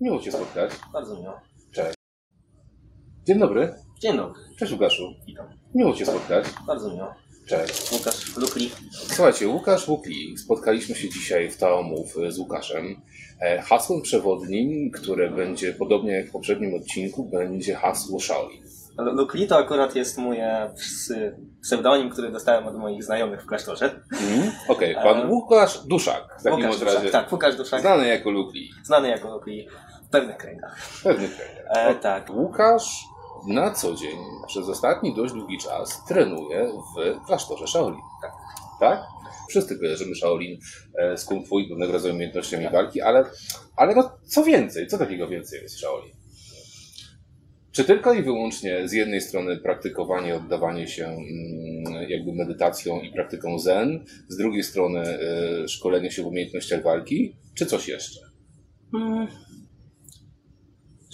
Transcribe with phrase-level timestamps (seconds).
[0.00, 0.70] Miło Cię spotkać.
[0.92, 1.40] Bardzo miło.
[1.72, 1.94] Cześć.
[3.26, 3.74] Dzień dobry.
[4.00, 4.40] Dzień dobry.
[4.58, 5.14] Cześć Łukaszu.
[5.26, 5.46] Witam.
[5.74, 6.46] Miło Cię spotkać.
[6.66, 7.14] Bardzo miło.
[7.48, 7.92] Cześć.
[7.92, 8.70] Łukasz Lukli.
[8.92, 10.38] Słuchajcie, Łukasz Łukli.
[10.38, 13.02] Spotkaliśmy się dzisiaj w Taomów z Łukaszem.
[13.40, 18.65] E, Hasłem przewodnim, które będzie podobnie jak w poprzednim odcinku, będzie hasło Shaolin.
[18.98, 20.38] L- Lukli to akurat jest mój
[21.62, 24.00] pseudonim, który dostałem od moich znajomych w klasztorze.
[24.12, 24.52] Mhm.
[24.68, 26.36] Okej, pan E, Łukasz Duszak.
[26.40, 26.96] W takim Łukasz razie.
[26.98, 27.12] Duszak.
[27.12, 27.80] Tak, Łukasz Duszak.
[27.80, 28.70] Znany jako Lukli.
[28.84, 29.68] Znany jako Lukli
[30.06, 30.78] w pewnych kręgach.
[30.80, 31.66] W pewnych krajach.
[31.68, 32.30] E, tak.
[32.30, 33.04] Łukasz
[33.48, 36.68] na co dzień, przez ostatni dość długi czas, trenuje
[37.22, 38.00] w klasztorze Shaolin.
[38.22, 38.32] Tak.
[38.80, 39.00] Tak?
[39.48, 40.58] Wszyscy kojarzymy Shaolin
[40.98, 43.24] e, z kung fu i pewnego rodzaju umiejętnościami walki, ale,
[43.76, 44.86] ale no, co więcej?
[44.86, 46.12] Co takiego więcej jest Shaolin?
[47.76, 53.58] Czy tylko i wyłącznie z jednej strony praktykowanie, oddawanie się mm, jakby medytacją i praktyką
[53.58, 58.20] zen, z drugiej strony e, szkolenie się w umiejętnościach walki, czy coś jeszcze?
[58.94, 59.26] Mm.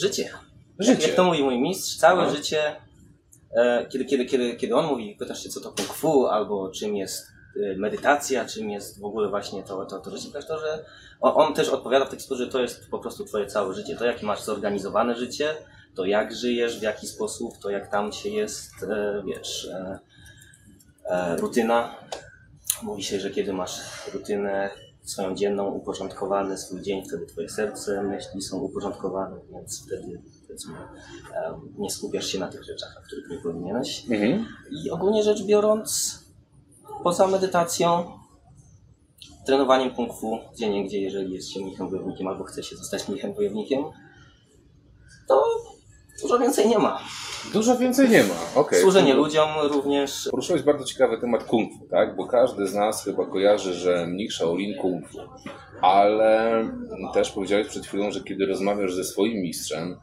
[0.01, 0.31] Życie.
[0.79, 1.07] Życie.
[1.07, 2.37] Jak to mówi mój mistrz, całe No.
[2.37, 2.77] życie,
[3.57, 6.97] e, kiedy, kiedy, kiedy, kiedy on mówi, pytasz się co to kung fu, albo czym
[6.97, 10.85] jest e, medytacja, czym jest w ogóle właśnie to, to, to życie klasztorze,
[11.21, 13.97] on, on też odpowiada w taki sposób, że to jest po prostu twoje całe życie,
[13.97, 15.55] to jakie masz zorganizowane życie,
[15.95, 19.99] to jak żyjesz, w jaki sposób, to jak tam się jest, e, wiesz, e,
[21.05, 21.95] e, rutyna.
[22.83, 23.81] Mówi się, że kiedy masz
[24.15, 24.71] rutynę
[25.03, 30.75] swoją dzienną, uporządkowany swój dzień, wtedy twoje serce, myśli są uporządkowane, więc wtedy powiedzmy,
[31.79, 34.05] nie skupiasz się na tych rzeczach, na których nie powinieneś.
[34.11, 34.47] Mhm.
[34.71, 36.19] I ogólnie rzecz biorąc,
[37.03, 38.19] poza medytacją,
[39.47, 43.09] trenowaniem kung fu, gdzie nie gdzie, jeżeli jest się mnichem wojownikiem albo chce się zostać
[43.09, 43.85] mnichem wojownikiem,
[45.29, 45.45] to
[46.23, 47.01] dużo więcej nie ma.
[47.53, 48.61] Dużo więcej nie ma.
[48.61, 48.81] Okej.
[48.83, 50.29] Służenie ludziom również.
[50.31, 52.17] Poruszyłeś bardzo ciekawy temat kung fu, tak?
[52.17, 55.19] Bo każdy z nas chyba kojarzy, że mnich Shaolin kung fu.
[55.81, 56.65] Ale
[57.15, 59.97] też powiedziałeś przed chwilą, że kiedy rozmawiasz ze swoim mistrzem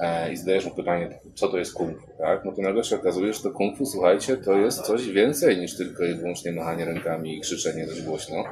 [0.00, 2.44] e, i zadajesz mu pytanie, co to jest kung fu, tak?
[2.44, 5.76] No to nagle się okazuje, że to kung fu, słuchajcie, to jest coś więcej niż
[5.76, 8.44] tylko i wyłącznie machanie rękami i krzyczenie dość głośno.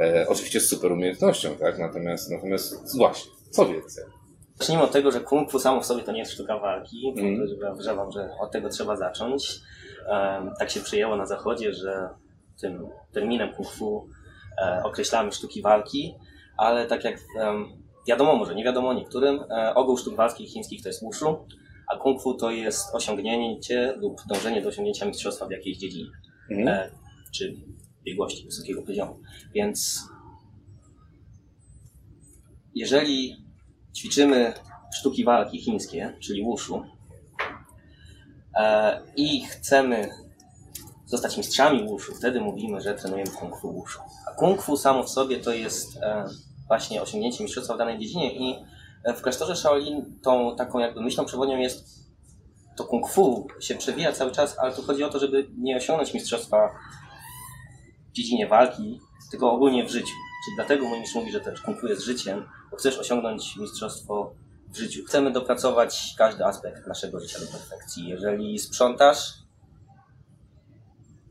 [0.00, 1.78] E, oczywiście z super umiejętnością, tak?
[1.78, 4.19] Natomiast, natomiast właśnie, co więcej?
[4.60, 7.14] Zacznijmy od tego, że kung fu samo w sobie to nie jest sztuka walki.
[7.16, 7.40] Mm.
[7.72, 9.60] Uważam, że od tego trzeba zacząć.
[10.58, 12.08] Tak się przyjęło na zachodzie, że
[12.60, 14.08] tym terminem kung fu
[14.62, 16.14] e, określamy sztuki walki,
[16.56, 17.18] ale tak jak
[18.08, 21.46] wiadomo, może nie wiadomo niektórym, e, ogół sztuk walki chińskich to jest wushu,
[21.88, 26.10] a kung fu to jest osiągnięcie lub dążenie do osiągnięcia mistrzostwa w jakiejś dziedzinie,
[26.50, 26.90] e,
[27.34, 27.56] czy
[28.04, 29.20] biegłości wysokiego poziomu.
[29.54, 30.02] Więc
[32.74, 33.36] jeżeli
[33.96, 34.52] ćwiczymy
[34.94, 36.82] sztuki walki chińskie, czyli wushu,
[38.56, 40.08] e, i chcemy
[41.06, 44.00] zostać mistrzami wushu, wtedy mówimy, że trenujemy kung fu wushu.
[44.26, 46.24] A kung fu samo w sobie to jest e,
[46.68, 48.64] właśnie osiągnięcie mistrzostwa w danej dziedzinie i
[49.04, 52.00] e, w klasztorze Shaolin tą taką jakby myślą przewodnią jest
[52.76, 56.14] to kung fu się przewija cały czas, ale tu chodzi o to, żeby nie osiągnąć
[56.14, 56.70] mistrzostwa
[58.10, 60.14] w dziedzinie walki, tylko ogólnie w życiu.
[60.44, 64.34] Czyli dlatego mój mistrz mówi, że też kung fu jest życiem, bo chcesz osiągnąć mistrzostwo
[64.68, 65.04] w życiu.
[65.06, 68.08] Chcemy dopracować każdy aspekt naszego życia do perfekcji.
[68.08, 69.34] Jeżeli sprzątasz,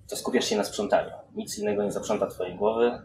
[0.09, 1.11] to skupiasz się na sprzątaniu.
[1.35, 3.01] Nic innego nie zaprząta twojej głowy.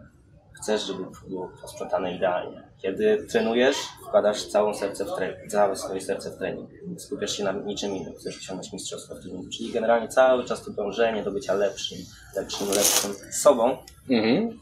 [0.52, 2.68] Chcesz, żeby było posprzątane idealnie.
[2.78, 6.70] Kiedy trenujesz, wkładasz całą serce w trening, całe swoje serce w trening.
[6.98, 8.14] Skupiasz się na niczym innym.
[8.14, 9.48] Chcesz osiągnąć mistrzostwo w treningu.
[9.50, 11.98] Czyli generalnie cały czas to dążenie do bycia lepszym,
[12.36, 13.76] lepszym, lepszym sobą.
[14.10, 14.60] Mhm.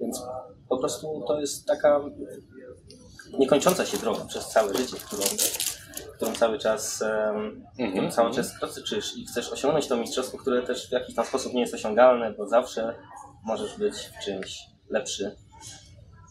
[0.00, 0.22] Więc
[0.68, 2.00] po prostu to jest taka
[3.38, 5.22] niekończąca się droga przez całe życie, którą,
[6.16, 7.92] którą cały czas, Mhm.
[7.92, 11.54] którą cały czas toczysz i chcesz osiągnąć to mistrzostwo, które też w jakiś tam sposób
[11.54, 12.94] nie jest osiągalne, bo zawsze
[13.44, 14.58] możesz być w czymś
[14.90, 15.36] lepszy,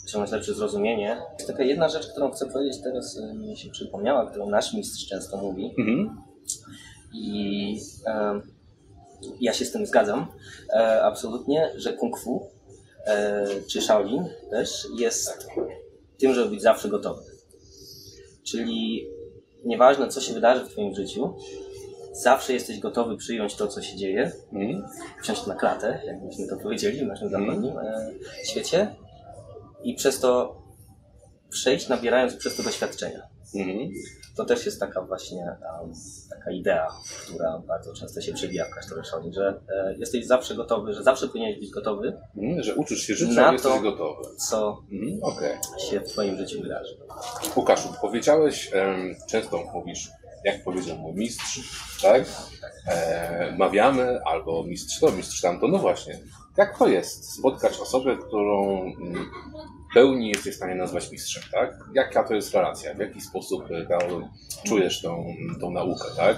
[0.06, 1.22] osiągnąć lepsze zrozumienie.
[1.40, 5.08] Jest taka jedna rzecz, którą chcę powiedzieć teraz, e, mi się przypomniała, którą nasz mistrz
[5.10, 6.18] często mówi Mhm.
[7.14, 8.42] i em,
[9.42, 10.28] ja się z tym zgadzam
[10.74, 12.65] e, absolutnie, że kung fu e,
[13.68, 15.48] czy Shaolin też jest
[16.18, 17.22] tym, żeby być zawsze gotowy.
[18.44, 19.08] Czyli
[19.66, 21.34] nieważne, co się wydarzy w Twoim życiu,
[22.14, 24.84] zawsze jesteś gotowy przyjąć to, co się dzieje, Mhm.
[25.24, 28.12] wsiąść na klatę, jakbyśmy to powiedzieli w naszym zachodnim e,
[28.46, 28.96] świecie
[29.84, 30.62] i przez to
[31.50, 33.28] przejść, nabierając przez to doświadczenia.
[33.56, 33.90] Mhm.
[34.38, 35.92] To też jest taka właśnie um,
[36.30, 36.88] taka idea,
[37.28, 41.28] która bardzo często się przewija w klasztorze Shaolin, że e, jesteś zawsze gotowy, że zawsze
[41.28, 42.64] powinieneś być gotowy, Mhm.
[42.64, 44.22] Że uczysz się życia, Na to- gotowy.
[44.50, 45.20] co Mhm.
[45.24, 45.58] Okej.
[45.90, 46.98] się w Twoim życiu wydarzy.
[47.56, 50.10] Łukaszu, powiedziałeś, em, często mówisz,
[50.46, 51.60] jak powiedział mój mistrz,
[52.02, 52.24] tak?
[52.88, 55.68] E, mawiamy albo mistrz to, mistrz tamto.
[55.68, 56.20] No właśnie,
[56.58, 59.26] jak to jest spotkać osobę, którą mm,
[59.96, 61.80] pełni jesteś w stanie nazwać mistrzem, tak?
[61.94, 62.94] Jaka to jest relacja?
[62.94, 64.00] W jaki sposób e,
[64.64, 65.26] czujesz tą,
[65.62, 66.38] tą naukę, tak?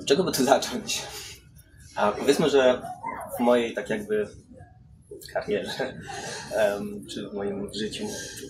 [0.00, 1.02] Z czego by tu zacząć?
[1.96, 2.82] A powiedzmy, że
[3.36, 4.28] w mojej tak jakby
[5.32, 6.00] karierze,
[7.10, 8.04] czy w moim życiu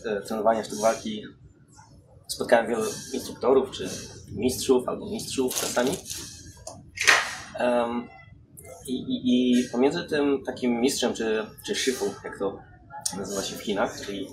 [0.05, 1.23] e, trenowania sztuk walki
[2.29, 3.89] spotkałem wielu instruktorów, czy
[4.33, 5.91] mistrzów, albo mistrzów czasami.
[8.87, 12.59] I, i, I pomiędzy tym takim mistrzem, czy, czy shifu, jak to
[13.19, 14.29] nazywa się w Chinach, czyli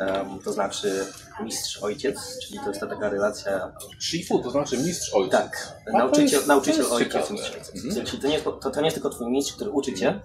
[0.00, 1.06] em, to znaczy
[1.42, 5.38] mistrz ojciec, czyli to jest ta taka relacja Shifu to znaczy mistrz ojca.
[5.38, 7.84] tak, A nauczyciel, jest- nauczyciel ojciec, mistrz ojciec.
[7.84, 8.06] Mhm.
[8.06, 10.20] Czyli to nie, jest, to, to nie jest tylko twój mistrz, który uczy cię,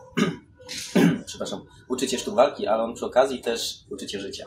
[1.25, 4.45] przepraszam, uczy cię sztuk walki, ale on przy okazji też uczy cię życia.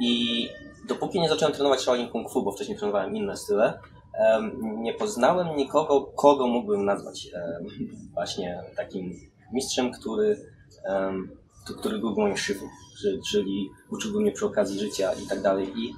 [0.00, 0.48] I
[0.88, 3.78] dopóki nie zacząłem trenować Shaolin Kung Fu, bo wcześniej trenowałem inne style,
[4.60, 7.28] nie poznałem nikogo, kogo mógłbym nazwać
[8.14, 9.20] właśnie takim
[9.52, 10.52] mistrzem, który,
[11.78, 12.68] który byłby moim szyfem,
[13.30, 15.72] czyli, uczyłby mnie przy okazji życia i tak dalej.
[15.76, 15.94] I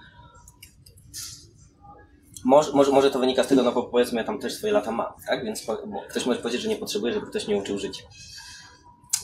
[2.44, 4.92] może, może, może to wynika z tego, no bo powiedzmy, ja tam też swoje lata
[4.92, 5.44] mam, tak?
[5.44, 5.66] Więc
[6.10, 8.02] ktoś może powiedzieć, że nie potrzebuje, żeby ktoś mnie uczył życia.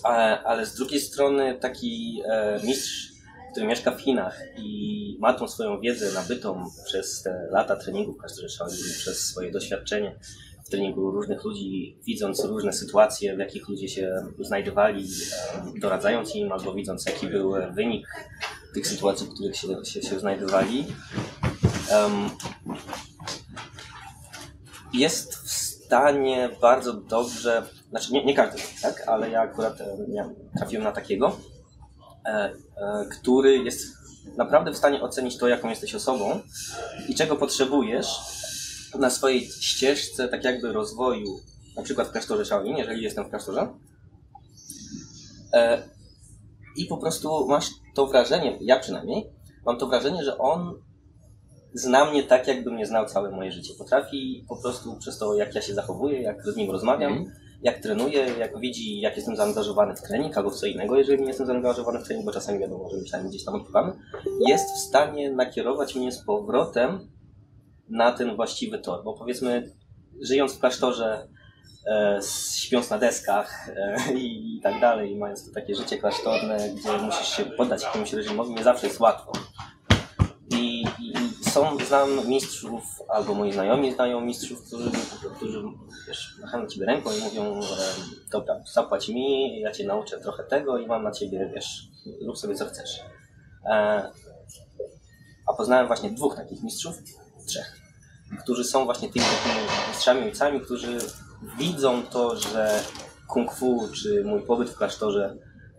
[0.02, 3.14] Ale, ale z drugiej strony taki e, mistrz,
[3.55, 8.19] który mieszka w Chinach i ma tą swoją wiedzę nabytą przez te lata treningu w
[8.19, 10.19] klasztorze Shaolin, przez swoje doświadczenie
[10.65, 16.53] w treningu różnych ludzi, widząc różne sytuacje, w jakich ludzie się znajdowali, e, doradzając im,
[16.53, 18.09] albo widząc, jaki był wynik
[18.75, 20.87] tych sytuacji, w których się, się, się znajdowali,
[21.91, 22.31] em,
[24.95, 29.97] jest w stanie bardzo dobrze, znaczy nie, nie każdy, tak, ale ja akurat e,
[30.56, 31.37] trafiłem na takiego,
[33.11, 33.87] który jest
[34.37, 36.41] naprawdę w stanie ocenić to, jaką jesteś osobą
[37.09, 38.06] i czego potrzebujesz
[38.99, 41.41] na swojej ścieżce, tak jakby rozwoju,
[41.76, 43.69] na przykład w klasztorze Shaolin, jeżeli jestem w klasztorze.
[45.53, 45.82] E,
[46.76, 49.31] I po prostu masz to wrażenie, ja przynajmniej,
[49.67, 50.75] mam to wrażenie, że on
[51.75, 53.75] zna mnie tak, jakbym nie znał całe moje życie.
[53.79, 57.37] Potrafi po prostu przez to, jak ja się zachowuję, jak z nim rozmawiam, Mhm.
[57.65, 61.29] Jak trenuję, jak widzi, jak jestem zaangażowany w trening albo w co innego, jeżeli nie
[61.29, 63.93] jestem zaangażowany w trening, bo czasami wiadomo, że myślami gdzieś tam odpływamy,
[64.49, 67.09] jest w stanie nakierować mnie z powrotem
[67.89, 69.05] na ten właściwy tor.
[69.05, 69.73] Bo powiedzmy,
[70.21, 71.29] żyjąc w klasztorze,
[71.87, 72.21] e,
[72.57, 77.29] śpiąc na deskach e, i, i tak dalej, mając to takie życie klasztorne, gdzie musisz
[77.29, 79.33] się poddać jakiemuś reżimowi, nie zawsze jest łatwo.
[80.51, 81.04] I, i i
[81.55, 84.91] są, znam mistrzów, albo moi znajomi znają mistrzów, którzy,
[85.37, 85.62] którzy
[86.09, 87.61] wiesz, machają ciebie ręką i mówią,
[88.33, 91.89] dobra, zapłać mi, ja cię nauczę trochę tego i mam na ciebie, wiesz,
[92.27, 93.01] rób sobie co chcesz.
[93.65, 94.11] E,
[95.47, 96.95] a poznałem właśnie dwóch takich mistrzów,
[97.47, 97.81] trzech,
[98.43, 100.99] którzy są właśnie tymi takimi mistrzami, ojcami, którzy
[101.59, 102.81] widzą to, że
[103.29, 105.37] kung fu, czy mój pobyt w klasztorze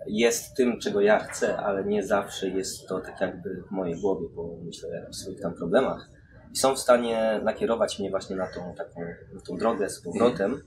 [0.08, 4.28] jest tym, czego ja chcę, ale nie zawsze jest to tak jakby w mojej głowie,
[4.36, 6.10] bo myślę o swoich tam problemach.
[6.54, 9.02] I są w stanie nakierować mnie właśnie na tą taką
[9.34, 10.62] na tą drogę z powrotem,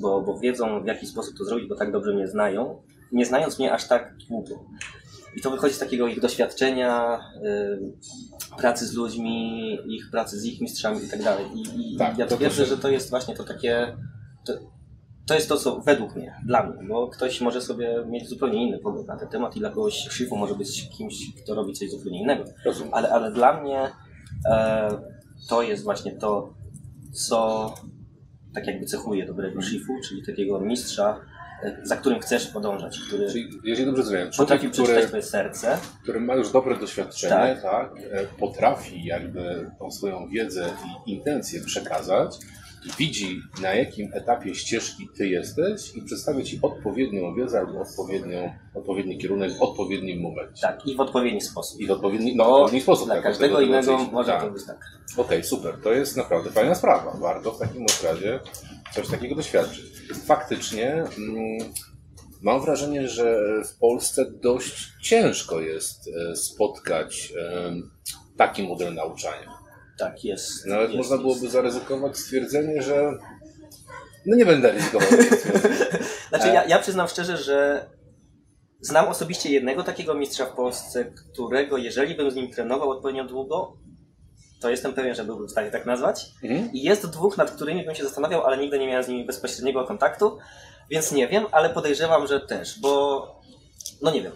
[0.00, 2.82] bo, bo wiedzą w jaki sposób to zrobić, bo tak dobrze mnie znają,
[3.12, 4.64] nie znając mnie aż tak długo.
[5.36, 10.60] I to wychodzi z takiego ich doświadczenia, y, pracy z ludźmi, ich pracy z ich
[10.60, 11.46] mistrzami i tak dalej.
[11.54, 13.96] I, Tak, ja to twierdzę, też- że to jest właśnie to takie.
[14.46, 14.52] To,
[15.32, 18.78] to jest to, co według mnie, dla mnie, bo ktoś może sobie mieć zupełnie inny
[18.78, 22.22] pogląd na ten temat i dla kogoś Shifu może być kimś, kto robi coś zupełnie
[22.22, 22.44] innego.
[22.64, 22.94] Rozumiem.
[22.94, 23.90] Ale, ale dla mnie
[24.50, 24.88] e,
[25.48, 26.54] to jest właśnie to,
[27.12, 27.74] co
[28.54, 31.20] tak jakby cechuje dobrego Shifu, czyli takiego mistrza,
[31.62, 35.22] e, za którym chcesz podążać, który Czyli, jeżeli dobrze rozumiem, potrafi człowiek, przeczytać który, twoje
[35.22, 37.62] serce, który ma już dobre doświadczenie, Tak.
[37.62, 37.92] tak.
[38.10, 40.66] e, potrafi jakby tą swoją wiedzę
[41.06, 42.38] i intencje przekazać,
[42.98, 49.18] widzi na jakim etapie ścieżki ty jesteś i przedstawia ci odpowiednią wiedzę albo odpowiednią, odpowiedni
[49.18, 50.62] kierunek w odpowiednim momencie.
[50.62, 51.80] tak, i w odpowiedni sposób.
[51.80, 53.06] I w odpowiedni, no, w odpowiedni sposób.
[53.06, 54.42] Dla tak, każdego innego może tak.
[54.42, 54.78] to być tak.
[55.16, 55.78] Okej, super.
[55.82, 57.16] To jest naprawdę fajna sprawa.
[57.20, 58.40] Warto w takim razie
[58.94, 59.84] coś takiego doświadczyć.
[60.26, 61.58] Faktycznie mm,
[62.42, 67.32] mam wrażenie, że w Polsce dość ciężko jest e, spotkać
[67.66, 67.90] em,
[68.36, 69.61] taki model nauczania.
[69.98, 70.66] Tak, jest.
[70.66, 71.52] Nawet jest, można byłoby jest.
[71.52, 73.12] zaryzykować stwierdzenie, że
[74.26, 75.08] no nie będę ryzykował.
[76.28, 77.86] Znaczy, ja, ja przyznam szczerze, że
[78.80, 83.76] znam osobiście jednego takiego mistrza w Polsce, którego jeżeli bym z nim trenował odpowiednio długo,
[84.60, 86.26] to jestem pewien, że byłbym w stanie tak nazwać.
[86.42, 86.72] Mhm.
[86.72, 89.84] I jest dwóch, nad którymi bym się zastanawiał, ale nigdy nie miałem z nimi bezpośredniego
[89.84, 90.38] kontaktu,
[90.90, 93.26] więc nie wiem, ale podejrzewam, że też, bo
[94.02, 94.32] no nie wiem.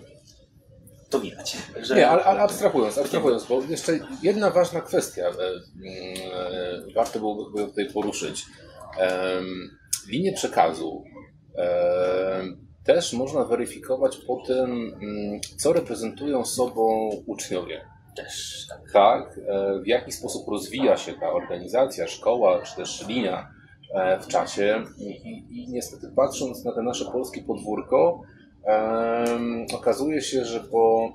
[1.10, 1.56] To widać.
[1.82, 1.96] Że...
[1.96, 7.66] Nie, ale, ale abstrahując, abstrahując, bo jeszcze jedna ważna kwestia e, mm, e, warto byłoby
[7.66, 8.44] tutaj poruszyć.
[8.98, 9.70] Em,
[10.08, 11.04] linię przekazu
[11.58, 12.42] e,
[12.84, 17.80] też można weryfikować po tym, mm, co reprezentują sobą uczniowie.
[18.16, 18.92] Też tak.
[18.92, 19.40] Tak,
[19.82, 23.50] w jaki sposób rozwija się ta organizacja, szkoła, czy też linia
[24.20, 24.84] w czasie.
[24.98, 28.22] I, i, i niestety patrząc na te nasze polskie podwórko,
[28.66, 31.12] em, okazuje się, że po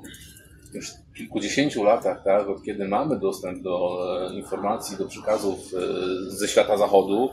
[0.73, 3.97] już kilkudziesięciu latach, tak, od kiedy mamy dostęp do
[4.29, 7.29] e, informacji, do przekazów e, ze świata zachodu,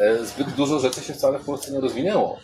[0.00, 2.38] e, zbyt dużo rzeczy się wcale w Polsce nie rozwinęło.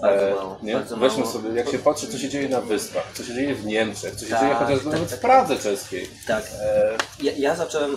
[0.00, 0.74] Bardzo E, mało, nie?
[0.74, 1.32] bardzo Weźmy mało.
[1.32, 4.24] sobie, jak się patrzy, co się dzieje na wyspach, co się dzieje w Niemczech, co
[4.24, 6.08] się Tak, dzieje chociażby tak, nawet tak, w Pradze czeskiej.
[6.26, 6.44] Tak.
[6.60, 7.96] E, Ja, ja zacząłem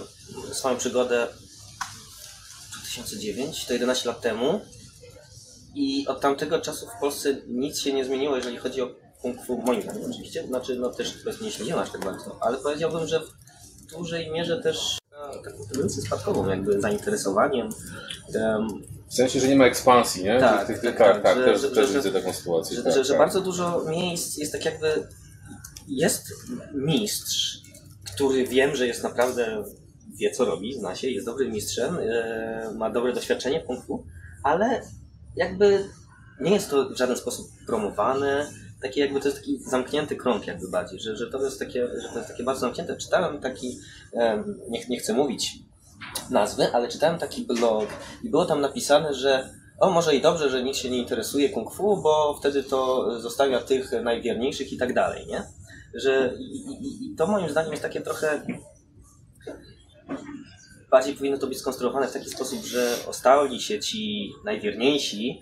[0.52, 1.28] swoją przygodę
[2.84, 4.62] 2009, to 11 lat temu.
[5.76, 8.90] I od tamtego czasu w Polsce nic się nie zmieniło, jeżeli chodzi o
[9.22, 10.48] kung fu, moim zdaniem oczywiście.
[10.48, 14.62] Znaczy, no też powiedzmy nie śledziłem aż tak bardzo, ale powiedziałbym, że w dużej mierze
[14.62, 17.70] też e, taką tendencję spadkową, jakby zainteresowaniem.
[18.36, 18.68] Em,
[19.10, 20.40] w sensie, że nie ma ekspansji, nie?
[20.40, 22.78] Tak, Tych- tych- tak, tak, tak, tak, że- też, że- też że- widzę taką sytuację.
[22.78, 23.20] że, tak, że, że tak.
[23.20, 25.08] bardzo dużo miejsc jest tak jakby.
[25.88, 26.28] Jest
[26.74, 27.58] mistrz,
[28.16, 29.64] który wiem, że jest naprawdę.
[30.20, 34.06] wie co robi, zna się, jest dobrym mistrzem, e, ma dobre doświadczenie w kung fu,
[34.44, 34.82] ale
[35.36, 35.90] jakby
[36.42, 38.52] nie jest to w żaden sposób promowane.
[38.82, 42.10] Taki jakby to jest taki zamknięty krąg jakby bardziej, że, że to jest takie, że
[42.10, 42.98] to jest takie bardzo zamknięte.
[42.98, 43.78] Czytałem taki,
[44.70, 45.60] nie, nie chcę mówić
[46.30, 47.88] nazwy, ale czytałem taki blog
[48.24, 51.74] i było tam napisane, że o, może i dobrze, że nikt się nie interesuje kung
[51.74, 55.44] fu, bo wtedy to zostawia tych najwierniejszych i tak dalej, nie?
[55.94, 58.42] Że i, i, i to moim zdaniem jest takie trochę
[60.92, 65.42] bardziej powinno to być skonstruowane w taki sposób, że ostali się ci najwierniejsi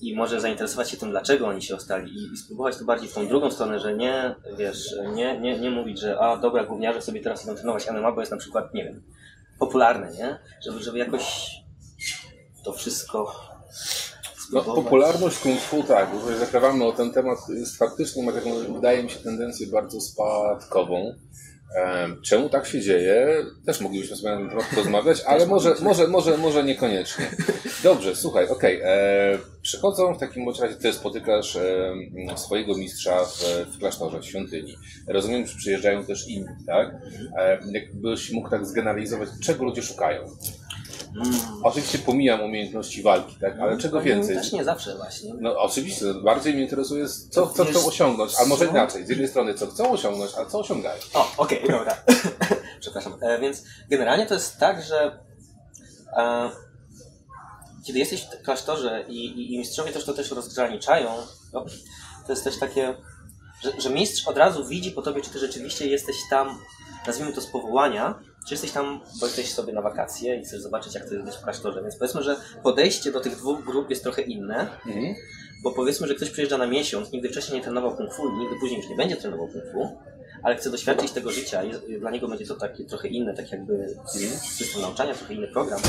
[0.00, 3.14] i może zainteresować się tym, dlaczego oni się ostali i, i spróbować to bardziej w
[3.14, 7.20] tą drugą stronę, że nie, wiesz, nie, nie, nie mówić, że a dobra, gówniarze sobie
[7.20, 9.02] teraz idą trenować MMA, bo jest na przykład, nie wiem,
[9.58, 10.38] popularne, nie?
[10.64, 11.50] Żeby, żeby jakoś
[12.64, 13.32] to wszystko
[14.52, 18.50] No, popularność kung fu, tak, bo jeżeli zakrawamy o ten temat, jest faktycznie, ma taką,
[18.74, 21.14] wydaje mi się, tendencję bardzo spadkową.
[21.74, 23.26] Em, Czemu tak się dzieje?
[23.66, 27.26] Też moglibyśmy sobie na temat porozmawiać, ale może, może, może, może niekoniecznie.
[27.82, 28.80] Dobrze, słuchaj, okej.
[28.84, 31.92] e, Przychodzą w takim bądź razie, ty spotykasz e,
[32.36, 33.38] swojego mistrza w,
[33.74, 34.76] w klasztorze, w świątyni.
[35.08, 36.88] Rozumiem, że przyjeżdżają też inni, tak?
[37.38, 40.22] E, Jakbyś mógł tak zgeneralizować, czego ludzie szukają?
[41.62, 43.60] Oczywiście pomijam umiejętności walki, tak?
[43.60, 44.36] Ale czego więcej?
[44.36, 45.34] Też nie zawsze właśnie.
[45.40, 49.54] No oczywiście, bardziej mnie interesuje, co, co chcą osiągnąć, a może inaczej, z jednej strony
[49.54, 51.00] co chcą osiągnąć, a co osiągają.
[51.14, 51.96] O, okej, dobra.
[52.80, 53.14] Przepraszam.
[53.20, 55.18] E, więc generalnie to jest tak, że
[56.16, 56.50] e,
[57.86, 61.10] kiedy jesteś w klasztorze i, i, i mistrzowie też to też rozgraniczają,
[61.52, 61.64] no,
[62.26, 62.94] to jest też takie,
[63.62, 66.58] że, że mistrz od razu widzi po tobie, czy ty rzeczywiście jesteś tam,
[67.06, 70.94] nazwijmy to z powołania, czy jesteś tam, bo jesteś sobie na wakacje i chcesz zobaczyć,
[70.94, 71.82] jak to jest być w klasztorze.
[71.82, 74.60] Więc powiedzmy, że podejście do tych dwóch grup jest trochę inne.
[74.86, 75.14] Mhm.
[75.62, 78.56] Bo powiedzmy, że ktoś przyjeżdżża na miesiąc, nigdy wcześniej nie trenował kung fu i nigdy
[78.60, 79.98] później już nie będzie trenował kung fu,
[80.42, 83.96] ale chce doświadczyć tego życia, jest, dla niego będzie to takie trochę inne, tak jakby
[84.56, 85.80] system nauczania, trochę inny program.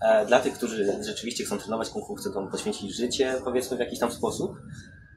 [0.00, 3.98] E, dla tych, którzy rzeczywiście chcą trenować kung fu, chcą poświęcić życie, powiedzmy w jakiś
[3.98, 4.56] tam sposób,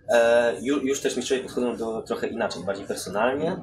[0.09, 3.57] e, już, już też mistrzowie podchodzą do trochę inaczej, bardziej personalnie.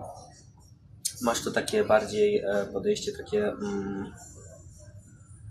[1.23, 3.49] Masz to takie bardziej e, podejście takie...
[3.49, 4.13] Mm,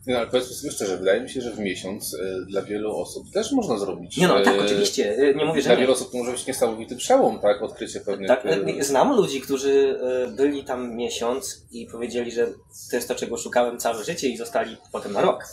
[0.07, 3.31] No, ale powiedzmy sobie szczerze, wydaje mi się, że w miesiąc e, dla wielu osób
[3.31, 4.17] też można zrobić.
[4.17, 5.81] nie no, tak, e, oczywiście, e, nie mówię, że Dla nie.
[5.81, 7.61] wielu osób to może być niesamowity przełom, tak?
[7.61, 8.27] Odkrycie pewnych...
[8.27, 8.43] Tak,
[8.79, 9.99] znam ludzi, którzy
[10.37, 12.47] byli tam miesiąc i powiedzieli, że
[12.89, 15.45] to jest to, czego szukałem całe życie i zostali potem na rok.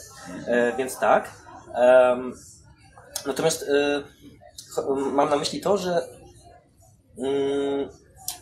[0.78, 1.30] Więc tak.
[3.26, 3.66] Natomiast
[5.12, 6.08] mam na myśli to, że
[7.18, 7.88] mm,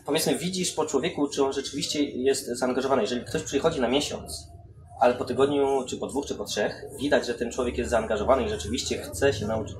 [0.05, 3.01] powiedzmy widzisz po człowieku, czy on rzeczywiście jest zaangażowany.
[3.01, 4.47] Jeżeli ktoś przychodzi na miesiąc,
[4.99, 8.45] ale po tygodniu, czy po dwóch, czy po trzech, widać, że ten człowiek jest zaangażowany
[8.45, 9.75] i rzeczywiście chce się nauczyć.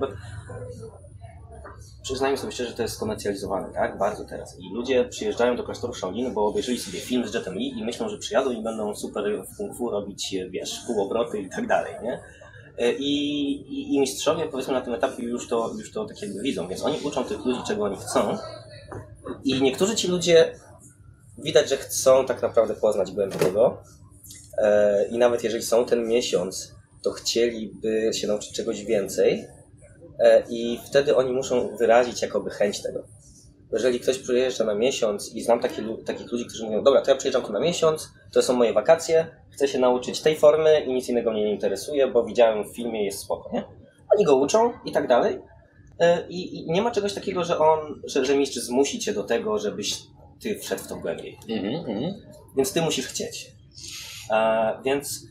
[2.03, 3.97] Przyznajmy sobie szczerze, że to jest skomercjalizowane, tak?
[3.97, 4.59] Bardzo teraz.
[4.59, 8.09] I ludzie przyjeżdżają do klasztoru Shaolin, bo obejrzeli sobie film z Jetem Lee i myślą,
[8.09, 12.19] że przyjadą i będą super w kung fu robić, wiesz, półobroty i tak dalej, nie?
[12.77, 16.41] E, I, i, I mistrzowie, powiedzmy, na tym etapie już to, już to tak jakby
[16.41, 18.37] widzą, więc oni uczą tych ludzi, czego oni chcą.
[19.43, 20.55] I niektórzy ci ludzie
[21.37, 23.77] widać, że chcą tak naprawdę poznać głębiej tego.
[24.57, 29.47] E, I nawet jeżeli są ten miesiąc, to chcieliby się nauczyć czegoś więcej.
[30.19, 33.03] E, I wtedy oni muszą wyrazić jakoby chęć tego.
[33.73, 37.17] Jeżeli ktoś przyjeżdża na miesiąc i znam taki, takich ludzi, którzy mówią, dobra, to ja
[37.17, 41.09] przyjeżdżam tu na miesiąc, to są moje wakacje, chcę się nauczyć tej formy i nic
[41.09, 43.63] innego mnie nie interesuje, bo widziałem w filmie, jest spoko, nie?
[44.15, 45.39] Oni go uczą i tak dalej.
[45.99, 49.23] E, I, i nie ma czegoś takiego, że on, że, że mistrz zmusi cię do
[49.23, 49.97] tego, żebyś
[50.41, 51.37] ty wszedł w to głębiej.
[51.49, 52.13] Mhm, mhm.
[52.57, 53.51] Więc ty musisz chcieć.
[54.31, 55.25] E, więc,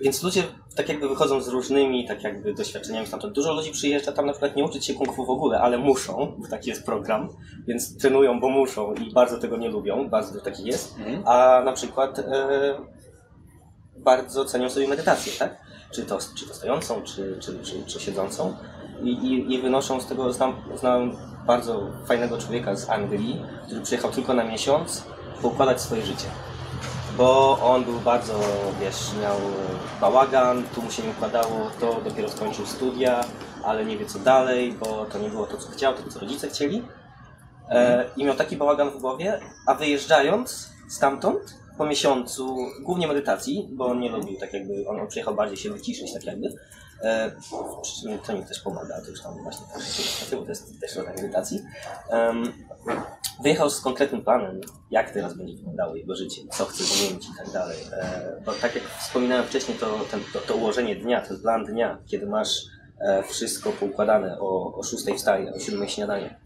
[0.00, 0.42] więc ludzie
[0.76, 3.34] tak jakby wychodzą z różnymi tak jakby doświadczeniami stamtąd.
[3.34, 6.36] Dużo ludzi przyjeżdża tam na przykład nie uczyć się kung fu w ogóle, ale muszą,
[6.38, 7.28] bo taki jest program,
[7.66, 10.98] więc trenują, bo muszą i bardzo tego nie lubią, bardzo taki jest.
[10.98, 11.22] Mhm.
[11.26, 12.78] A na przykład e,
[13.96, 15.65] bardzo cenią sobie medytację, tak?
[15.90, 18.56] Czy to, czy to stojącą, czy, czy, czy, czy siedzącą.
[19.02, 21.16] I, i, I wynoszą z tego, znam, znam
[21.46, 25.04] bardzo fajnego człowieka z Anglii, który przyjechał tylko na miesiąc
[25.42, 26.26] poukładać swoje życie.
[27.16, 28.32] Bo on był bardzo,
[28.80, 29.36] wiesz, miał
[30.00, 33.20] bałagan, tu mu się nie układało, to dopiero skończył studia,
[33.64, 36.48] ale nie wie co dalej, bo to nie było to, co chciał, to co rodzice
[36.48, 36.82] chcieli.
[37.70, 43.86] E, I miał taki bałagan w głowie, a wyjeżdżając stamtąd, po miesiącu, głównie medytacji, bo
[43.86, 46.54] on nie lubił tak jakby, on przyjechał bardziej się wyciszyć tak jakby.
[47.02, 47.32] E,
[47.82, 49.66] przy czym to mi też pomaga, to już tam właśnie
[50.38, 51.62] bo to jest też rodzaj medytacji.
[52.10, 52.52] Em,
[53.42, 57.50] wyjechał z konkretnym planem, jak teraz będzie wyglądało jego życie, co chce zmienić i tak
[57.50, 57.76] dalej.
[57.92, 61.98] E, bo tak jak wspominałem wcześniej, to, ten, to, to ułożenie dnia, ten plan dnia,
[62.06, 62.62] kiedy masz
[63.00, 66.45] e, wszystko poukładane, o, o 6 wstaję, o 7 śniadanie,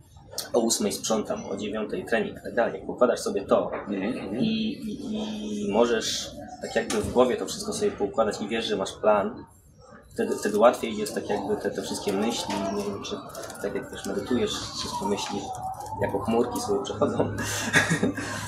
[0.53, 2.81] o 8 sprzątam, o 9 trening i tak dalej.
[2.81, 4.37] Jak układasz sobie to Mhm.
[4.37, 6.31] i, i, i możesz
[6.63, 9.45] tak jakby w głowie to wszystko sobie poukładać i wiesz, że masz plan,
[10.15, 13.17] wtedy, wtedy łatwiej jest tak jakby te, te wszystkie myśli, nie wiem, czy
[13.63, 15.41] tak jak też medytujesz, wszystkie myśli
[16.03, 17.33] jako chmurki sobie przechodzą.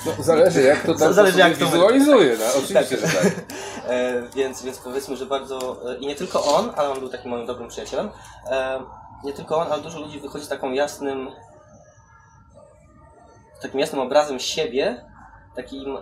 [0.05, 3.31] No, zależy jak to tam Zależy, jak to- wizualizuje, no, oczywiście, że tak.
[3.87, 5.77] E, więc, więc powiedzmy, że bardzo.
[5.91, 8.09] E, I nie tylko on, ale on był takim moim dobrym przyjacielem.
[8.51, 8.79] E,
[9.23, 11.27] nie tylko on, ale dużo ludzi wychodzi z taką jasnym.
[13.63, 15.05] Takim jasnym obrazem siebie,
[15.55, 15.97] takim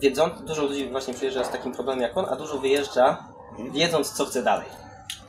[0.00, 3.24] wiedząc, dużo ludzi właśnie przyjeżdża z takim problemem jak on, a dużo wyjeżdża
[3.72, 4.66] wiedząc, co chce dalej.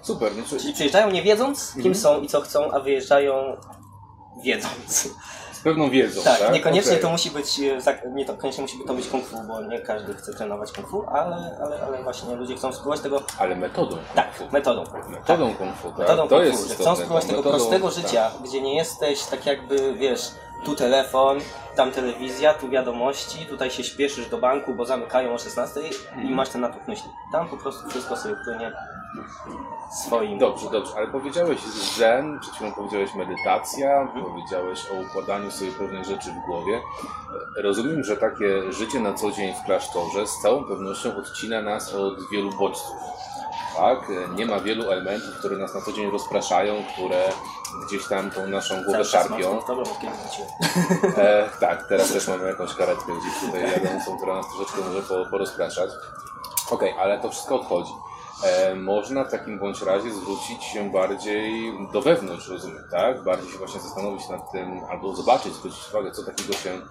[0.02, 3.58] Super, no, czyli Czyli przyjeżdżają nie wiedząc, kim są i co chcą, a wyjeżdżają
[4.44, 5.10] wiedząc.
[5.52, 6.54] z pewną wiedzą, Tak, tak?
[6.54, 7.02] niekoniecznie Okej.
[7.04, 10.14] to musi być, e, nie to koniecznie musi to być kung fu, bo nie każdy
[10.14, 14.52] chce trenować kung fu, ale, ale, ale właśnie ludzie chcą spróbować tego, Ale metodą tak,
[14.52, 14.84] metodą.
[15.10, 15.98] Metodą kung fu, tak?
[16.00, 16.84] Metodą to kung jest fu, że istotne.
[16.86, 17.96] chcą spróbować tego Metodą- prostego tak.
[17.98, 20.22] życia, gdzie nie jesteś tak jakby, wiesz,
[20.66, 21.38] tu telefon,
[21.76, 26.28] tam telewizja, tu wiadomości, tutaj się śpieszysz do banku, bo zamykają o 16 Mhm.
[26.28, 27.10] i masz ten natłok myśli.
[27.32, 28.72] Tam po prostu wszystko sobie płynie
[30.06, 30.40] swoim.
[30.40, 31.60] Dobrze, dobrze, ale powiedziałeś
[31.98, 36.82] zen, przed chwilą powiedziałeś medytacja, powiedziałeś o układaniu sobie pewnych rzeczy w głowie.
[37.58, 42.30] Rozumiem, że takie życie na co dzień w klasztorze z całą pewnością odcina nas od
[42.32, 42.96] wielu bodźców.
[43.78, 44.12] Tak?
[44.36, 47.30] Nie ma wielu elementów, które nas na co dzień rozpraszają, które
[47.88, 49.60] gdzieś tam tą naszą głowę szarpią.
[51.18, 55.30] E, tak, teraz też mamy jakąś karetkę gdzieś tutaj jadącą, która nas troszeczkę może po,
[55.32, 55.90] porozpraszać.
[56.72, 57.92] Okej, ale to wszystko odchodzi.
[58.44, 63.24] E, można w takim bądź razie zwrócić się bardziej do wewnątrz, rozumiem, tak?
[63.24, 66.82] Bardziej się właśnie zastanowić nad tym, albo zobaczyć, zwrócić uwagę, co takiego się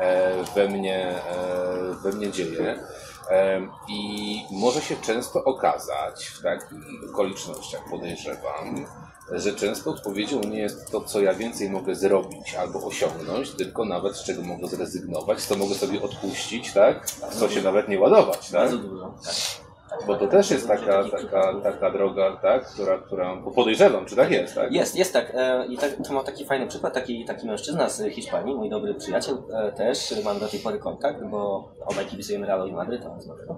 [0.00, 2.86] e, we mnie, e, we mnie dzieje.
[3.30, 8.86] E, I może się często okazać w takich okolicznościach, podejrzewam,
[9.32, 14.16] że często odpowiedzią nie jest to, co ja więcej mogę zrobić albo osiągnąć, tylko nawet
[14.16, 17.10] z czego mogę zrezygnować, co mogę sobie odpuścić, tak?
[17.10, 18.52] Co się nawet nie ładować, tak?
[18.52, 19.14] Bardzo dużo.
[19.24, 19.65] Tak.
[20.06, 22.66] Bo to też jest taka, taka, taka droga, tak?
[22.66, 24.72] Która, która bo podejrzewam, czy tak jest, tak?
[24.72, 25.32] Jest, jest tak.
[25.34, 28.94] E, I tak, to ma taki fajny przykład, taki, taki mężczyzna z Hiszpanii, mój dobry
[28.94, 33.26] przyjaciel e, też, mam do tej pory kontakt, bo obaj kibicujemy Realowi Madryt, on z
[33.26, 33.56] Madrytu.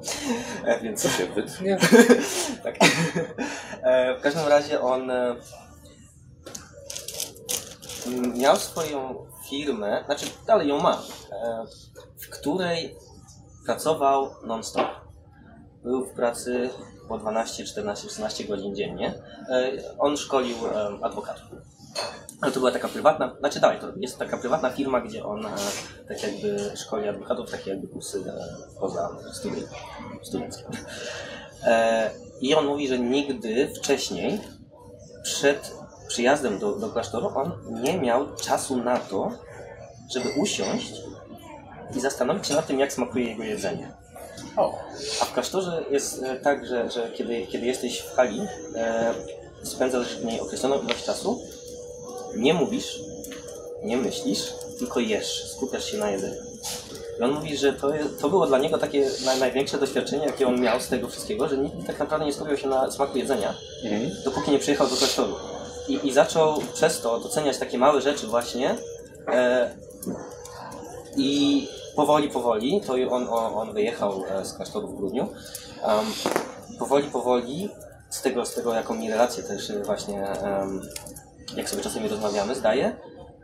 [0.64, 1.79] E, więc Co się wytnie?
[2.64, 2.77] tak.
[4.18, 5.12] W każdym razie on
[8.35, 11.03] miał swoją firmę, znaczy dalej ją ma,
[12.22, 12.96] w której
[13.66, 15.08] pracował non-stop.
[15.83, 16.71] Był w pracy
[17.09, 19.14] po 12, 14, 16 godzin dziennie.
[19.51, 20.57] E, On szkolił
[21.03, 21.45] adwokatów.
[22.41, 25.51] Ale to była taka prywatna, znaczy dalej, to jest taka prywatna firma, gdzie on e,
[26.09, 28.33] tak jakby szkoli adwokatów, takie jakby kursy e,
[28.81, 29.69] poza studium
[30.23, 30.64] studenckie.
[32.41, 34.41] I on mówi, że nigdy wcześniej,
[35.23, 35.75] przed
[36.09, 39.33] przyjazdem do, do klasztoru, on nie miał czasu na to,
[40.11, 40.93] żeby usiąść
[41.97, 43.93] i zastanowić się nad tym, jak smakuje jego jedzenie.
[44.59, 44.79] O,
[45.21, 48.40] A w klasztorze jest e, tak, że, że kiedy, kiedy jesteś w hali,
[48.75, 49.14] e,
[49.62, 51.42] spędzasz w niej określoną ilość czasu,
[52.37, 53.01] nie mówisz,
[53.83, 56.42] nie myślisz, tylko jesz, skupiasz się na jedzeniu.
[57.18, 60.61] I on mówi, że to, to było dla niego takie naj, największe doświadczenie, jakie on
[60.61, 64.11] miał z tego wszystkiego, że nigdy tak naprawdę nie skupiał się na smaku jedzenia, mhm.
[64.25, 65.35] dopóki nie przyjechał do klasztoru.
[65.88, 68.75] I, i zaczął przez to doceniać takie małe rzeczy właśnie
[69.29, 69.71] e,
[71.16, 71.68] i
[71.99, 76.07] powoli, powoli, to on, on, wyjechał e, z klasztoru w grudniu, um,
[76.79, 77.69] powoli, powoli,
[78.11, 80.83] z tego, z tego jaką mi relację też e, właśnie, em,
[81.57, 82.97] jak sobie czasami rozmawiamy, zdaje,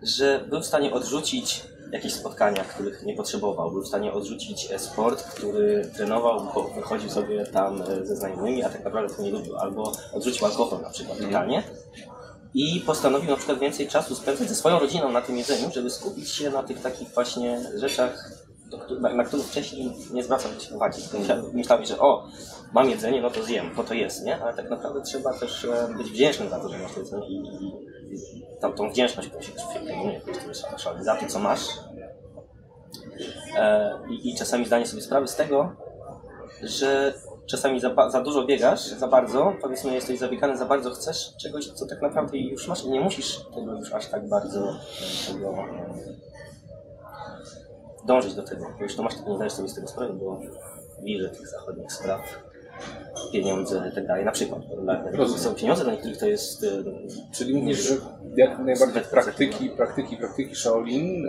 [0.03, 3.71] że był w stanie odrzucić jakieś spotkania, których nie potrzebował.
[3.71, 8.69] Był w stanie odrzucić e, sport, który trenował, bo wychodził sobie tam ze znajomymi, a
[8.69, 9.57] tak naprawdę to nie lubił.
[9.57, 11.63] Albo odrzucił alkohol na przykład totalnie.
[12.55, 16.31] I postanowił na przykład więcej czasu spędzać ze swoją rodziną na tym jedzeniu, żeby skupić
[16.31, 18.44] się na tych takich właśnie rzeczach,
[19.01, 21.03] na, na których wcześniej nie zwracał się uwagi.
[21.19, 22.27] Myślał- Myślałeś, że o,
[22.73, 24.43] mam jedzenie, no to zjem, bo to jest, nie?
[24.43, 27.35] Ale tak naprawdę trzeba też e, być wdzięcznym za to, że masz to jedzenie i,
[27.35, 27.67] i,
[28.39, 30.23] i tą, tą wdzięczność musisz pielęgnować,
[31.05, 31.61] za to, co masz.
[33.57, 35.73] E, i, I czasami zdanie sobie sprawy z tego,
[36.63, 37.15] że
[37.47, 41.87] czasami za, za dużo biegasz, za bardzo, powiedzmy jesteś zabiegany, za bardzo chcesz czegoś, co
[41.87, 44.77] tak naprawdę już masz i nie musisz tego już aż tak bardzo
[45.33, 45.55] tego,
[48.07, 50.41] dążyć do tego, już to masz, nie zdajesz sobie z tego sprawy, bo
[51.03, 52.21] widzę tych zachodnich spraw,
[53.33, 54.61] pieniądze i tak dalej, na przykład.
[55.13, 56.65] Dla są pieniądze, dla niektórych to jest...
[56.65, 56.69] e,
[57.33, 57.95] Czyli mówisz, że
[58.37, 61.27] jak najbardziej praktyki, praktyki, praktyki Shaolin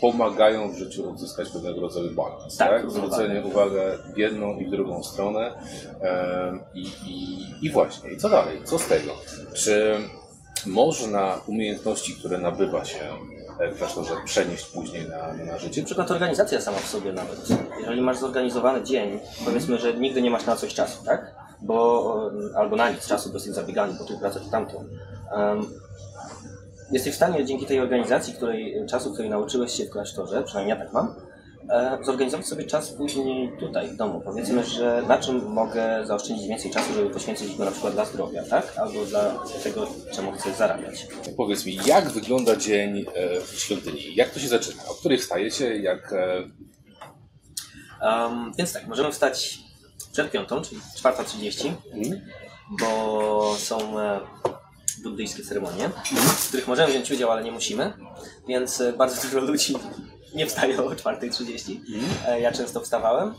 [0.00, 2.90] pomagają w życiu odzyskać pewnego rodzaju balans, Tak, tak?
[2.90, 5.52] Zwrócenie uwagę w jedną i w drugą stronę
[6.74, 8.60] i, i, i właśnie, i co dalej?
[8.64, 9.12] Co z tego?
[9.52, 9.96] Czy
[10.66, 12.98] można umiejętności, które nabywa się
[13.60, 15.80] e, w klasztorze przenieść później na, na życie?
[15.80, 17.48] Na przykład organizacja sama w sobie nawet.
[17.80, 21.34] Jeżeli masz zorganizowany dzień, powiedzmy, że nigdy nie masz na coś czasu, tak?
[21.62, 24.76] Bo, e, albo na nic czasu, bo jesteś zabiegany, bo tu praca, to tamto.
[25.36, 25.66] Um,
[26.90, 30.84] jesteś w stanie dzięki tej organizacji, której, czasu, której nauczyłeś się w klasztorze, przynajmniej ja
[30.84, 31.10] tak mam, e,
[32.02, 34.22] zorganizować sobie czas później tutaj, w domu.
[34.24, 38.42] Powiedzmy, że na czym mogę zaoszczędzić więcej czasu, żeby poświęcić go na przykład dla zdrowia,
[38.50, 38.78] tak?
[38.78, 41.06] Albo dla tego, czemu chcę zarabiać.
[41.36, 44.14] Powiedz mi, jak wygląda dzień e, w świątyni?
[44.14, 44.82] Jak to się zaczyna?
[44.88, 45.76] O której wstajecie?
[45.76, 46.42] Jak, e,
[48.02, 49.58] Um, więc tak, możemy wstać
[50.12, 52.20] przed piątą, czyli 4.30, mm?
[52.80, 54.20] bo są e,
[55.02, 55.90] buddyjskie ceremonie,
[56.38, 57.92] w których możemy wziąć udział, ale nie musimy,
[58.48, 59.74] więc e, bardzo dużo ludzi
[60.34, 61.76] nie wstaje o 4.30.
[62.26, 63.34] E, ja często wstawałem.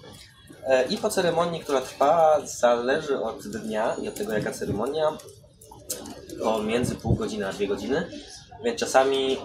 [0.65, 5.17] E, I po ceremonii, która trwa, zależy od dnia i od tego, jaka ceremonia,
[6.43, 8.07] o między pół godziny a dwie godziny.
[8.63, 9.37] Więc czasami,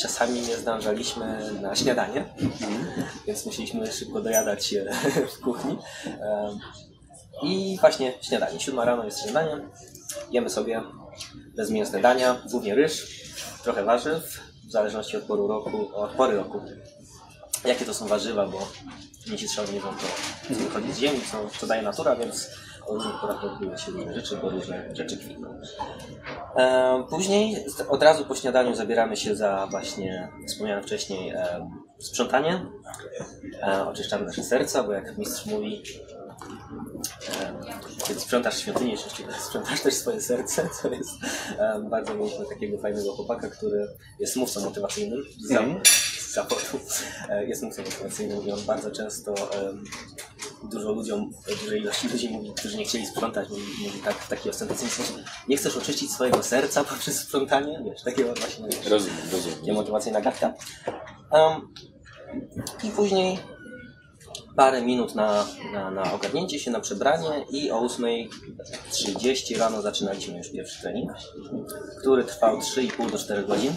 [0.00, 2.24] czasami nie zdążaliśmy na śniadanie,
[3.26, 4.92] więc musieliśmy szybko dojadać e,
[5.34, 5.78] w kuchni.
[7.42, 8.60] I właśnie śniadanie.
[8.60, 9.60] Siódma rano jest śniadanie.
[10.30, 10.82] Jemy sobie
[11.56, 13.06] bezmięsne dania, głównie ryż,
[13.62, 15.70] trochę warzyw, w zależności od pory roku.
[15.94, 16.60] Od pory roku.
[17.64, 18.58] Jakie to są warzywa, bo
[19.26, 22.50] mniejsi strzały nie wiedzą to, wychodzi z ziemi, co, co daje natura, więc
[22.86, 25.60] o różnych porach robiły się różne rzeczy, bo różne rzeczy kwitną.
[26.56, 32.66] E, Później od razu po śniadaniu zabieramy się za właśnie wspomniane wcześniej e, sprzątanie.
[33.62, 35.82] E, Oczyszczamy nasze serca, bo jak mistrz mówi,
[38.08, 39.08] kiedy sprzątasz świątynię, jeszcze
[39.48, 41.10] sprzątasz też swoje serce, co jest
[41.90, 43.86] bardzo mieliśmy takiego fajnego chłopaka, który
[44.18, 45.80] jest mówcą motywacyjnym z Mhm.
[46.22, 46.60] z zawodu.
[47.28, 49.34] E, Jest mówcą motywacyjnym i on bardzo często
[50.70, 51.30] dużo ludziom,
[51.62, 55.16] dużej ilości ludzi, mówi, którzy nie chcieli sprzątać, mówi, mówi tak w taki ostentacyjny sposób,
[55.48, 57.82] nie chcesz oczyścić swojego serca poprzez sprzątanie?
[57.84, 59.74] Wiesz, takiego właśnie Rozumiem, takie rozumiem.
[59.74, 60.52] motywacyjna gadka.
[61.30, 61.74] Um,
[62.84, 63.38] I później
[64.56, 70.50] parę minut na, na, na ogarnięcie się, na przebranie i o 8.30 rano zaczynaliśmy już
[70.50, 71.10] pierwszy trening,
[72.00, 73.72] który trwał 3,5 do 4 godzin.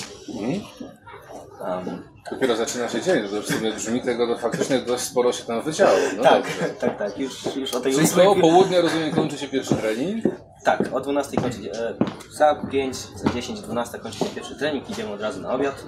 [1.62, 5.44] Um, Dopiero zaczyna się dzień, to w sumie brzmi tego, to faktycznie dość sporo się
[5.44, 5.98] tam wydziało.
[6.18, 6.70] No tak, dobrze.
[6.82, 10.24] tak, tak, już, już o tej Czyli 8.00 koło południa, rozumiem, kończy się pierwszy trening.
[10.64, 11.96] Tak, o 12 kończy się, e,
[12.32, 15.84] za 5, za 10, 12 kończy się pierwszy trening, idziemy od razu na obiad.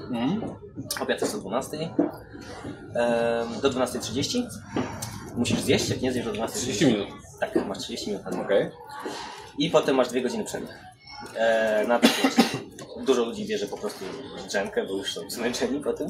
[1.01, 1.77] Obiad jest o 12.
[1.77, 1.87] Em,
[3.61, 4.43] do 12.30.
[5.35, 6.51] Musisz zjeść, jak nie zjesz o 12.30.
[6.51, 7.07] 30 minut.
[7.39, 8.41] Tak, masz 30 minut na.
[8.41, 8.71] Okej.
[9.57, 10.67] I potem masz 2 godziny przerwy.
[11.35, 12.43] E, na to właśnie
[13.05, 14.05] dużo ludzi bierze po prostu
[14.47, 16.07] drzemkę, bo już są zmęczeni po tym.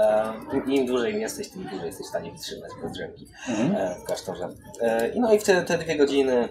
[0.00, 0.32] E,
[0.66, 4.48] Im dłużej jesteś, tym dłużej jesteś w stanie wytrzymać bez drzemki e, w klasztorze.
[4.80, 6.48] E, I no i w te, te dwie godziny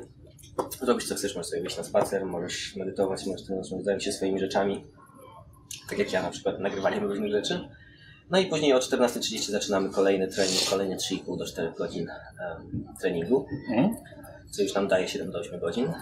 [0.81, 3.45] robisz co chcesz, możesz sobie wyjść na spacer, możesz medytować, możesz
[3.83, 4.83] zająć się swoimi rzeczami.
[5.89, 7.69] Tak jak ja na przykład nagrywaniem różnych rzeczy.
[8.29, 13.45] No i później o 14.30 zaczynamy kolejny trening, kolejne 3,5 do 4 godzin em, treningu,
[13.69, 13.95] Mhm.
[14.51, 15.93] co już nam daje 7 do 8 godzin e,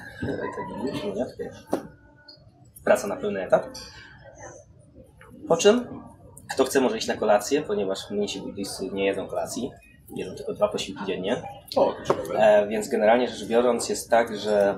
[0.55, 1.25] treningu, nie?
[2.85, 3.81] Praca na pełny etat.
[5.47, 6.01] Po czym
[6.53, 9.71] kto chce może iść na kolację, ponieważ mniejsi buddyjscy nie jedzą kolacji,
[10.15, 11.41] jedzą tylko dwa posiłki dziennie.
[11.75, 12.39] O, to ciekawe.
[12.39, 14.75] E, więc generalnie rzecz biorąc jest tak, że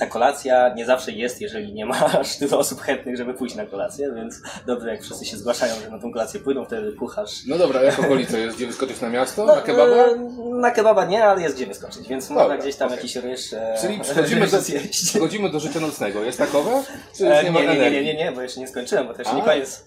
[0.00, 4.12] ta kolacja nie zawsze jest, jeżeli nie masz tylu osób chętnych, żeby pójść na kolację,
[4.16, 7.30] więc dobrze jak wszyscy się zgłaszają, że na tą kolację pójdą, wtedy kucharz.
[7.46, 8.56] No dobra, jak okolice jest?
[8.56, 9.44] Gdzie wyskoczyć na miasto?
[9.46, 9.94] na kebaba?
[9.96, 10.16] e,
[10.60, 12.96] Na kebaba nie, ale jest gdzie wyskoczyć, więc Dobra, można gdzieś tam okej.
[12.98, 15.04] jakiś ryż e, Czyli przechodzimy do, zjeść.
[15.10, 16.22] przechodzimy do życia nocnego.
[16.24, 16.82] Jest takowe?
[17.16, 19.06] Czy już E, nie ma nie, nie, nie, nie, nie, nie, bo jeszcze nie skończyłem,
[19.06, 19.36] bo jeszcze A?
[19.36, 19.84] nie koniec.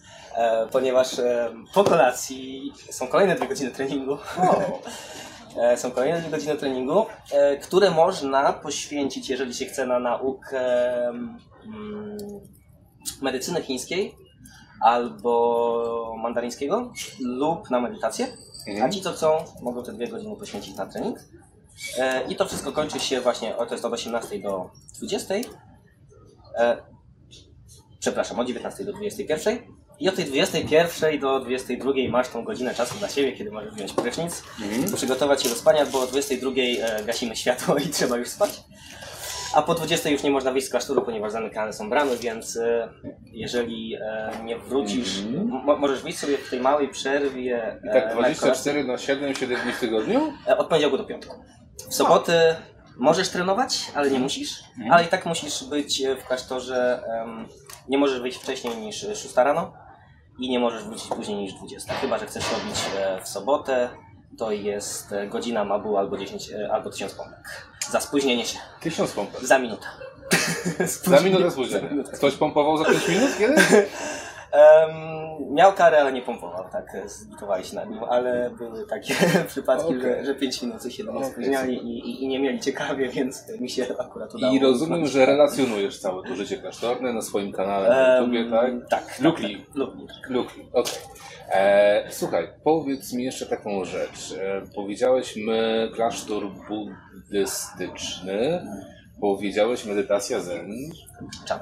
[0.72, 1.08] Ponieważ
[1.74, 4.18] po kolacji są kolejne dwie godziny treningu.
[5.76, 10.62] Są kolejne dwie godziny treningu, e, które można poświęcić, jeżeli się chce, na naukę
[11.08, 12.18] mm,
[13.22, 14.16] medycyny chińskiej
[14.82, 18.28] albo mandaryńskiego lub na medytację.
[18.68, 18.92] A Mhm.
[18.92, 21.20] ci, co chcą, mogą te dwie godziny poświęcić na trening.
[22.00, 25.36] E, I to wszystko kończy się właśnie, o, to jest od 18 do 20.
[26.58, 26.78] E,
[28.00, 29.58] przepraszam, od 19 do 21.
[30.04, 33.94] I od tej 21 do 22 masz tą godzinę czasu dla siebie, kiedy możesz wziąć
[33.94, 34.94] prysznic, Mhm.
[34.96, 38.50] przygotować się do spania, bo o 22 e, gasimy światło i trzeba już spać.
[39.54, 42.90] A po 20 już nie można wyjść z klasztoru, ponieważ zamykane są bramy, więc e,
[43.32, 45.48] jeżeli e, nie wrócisz, Mhm.
[45.66, 47.80] mo- możesz wyjść sobie w tej małej przerwie.
[47.84, 50.34] I tak na 24 na 7, 7 dni w tygodniu?
[50.58, 51.36] Od poniedziałku do piątku.
[51.90, 52.34] W soboty
[52.98, 54.60] możesz trenować, ale nie musisz.
[54.78, 54.92] Mhm.
[54.92, 57.04] Ale i tak musisz być w klasztorze.
[57.90, 59.74] nie możesz wyjść wcześniej niż e, 6 rano
[60.40, 61.94] i nie możesz wrócić później niż 20.
[61.94, 63.90] Chyba, że chcesz robić e, w sobotę,
[64.38, 67.68] to jest e, godzina mabu albo 10, e, albo 1000 pompek.
[67.92, 68.60] Za spóźnienie się.
[68.82, 69.46] 1000 pompek.
[69.46, 69.88] Za minutę.
[71.04, 71.90] Za minutę spóźnienia.
[72.14, 73.64] Ktoś pompował za 5 minut kiedyś?
[74.54, 79.14] Em, miał karę, ale nie pompował, tak, zlitowali się nad nim, ale były takie
[79.48, 83.10] przypadki, że, że 5 minut się do Okej, spóźniali i, i, i nie mieli ciekawie,
[83.10, 84.54] więc mi się akurat udało.
[84.54, 88.72] I rozumiem, że relacjonujesz całe to życie klasztorne na swoim kanale na YouTubie, tak?
[88.90, 89.20] Tak.
[89.22, 89.56] Lukli.
[89.56, 89.66] Tak,
[90.22, 90.30] tak.
[90.30, 90.70] Lukli.
[90.74, 90.94] Okej.
[91.50, 94.36] E, Słuchaj, powiedz mi jeszcze taką rzecz.
[94.40, 98.68] E, powiedziałeś my klasztor buddystyczny,
[99.22, 100.72] powiedziałeś medytacja zen.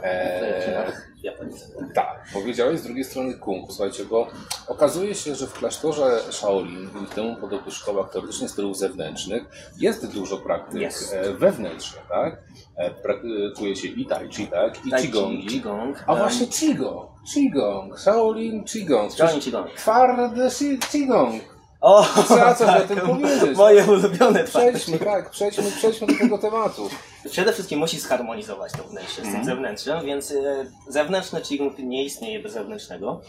[0.04, 0.66] Eee.
[0.66, 1.54] Chinach, w Japonii.
[1.96, 3.72] tak, powiedziałeś z drugiej strony kung.
[3.72, 4.28] Słuchajcie, bo
[4.68, 9.44] okazuje się, że w klasztorze Shaolin i temu podobnych szkołach teoretycznie stylów zewnętrznych
[9.80, 11.14] jest dużo praktyk Jest.
[11.14, 12.42] e, wewnętrznych, tak?
[12.76, 14.86] E, Praktykuje się i tai chi, tak?
[14.86, 15.48] I qigongi.
[15.48, 16.04] Qigong.
[16.08, 19.14] A właśnie Qigong, Qigong, Shaolin Qigong.
[19.14, 19.72] Shaolin Qigong.
[19.76, 20.50] Twardy
[20.92, 21.51] Qigong.
[21.82, 23.58] O, Trzeba coś tak, o tym powiedzieć.
[23.58, 26.89] Moje ulubione Przejdźmy, tak, przejdźmy, przejdźmy do tego tematu.
[27.32, 29.46] Przede wszystkim musisz zharmonizować to wnętrze z tym Mhm.
[29.46, 33.22] zewnętrznym, więc e, zewnętrzny Qigong nie istnieje bez zewnętrznego.